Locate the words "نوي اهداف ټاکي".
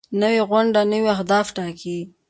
0.91-1.97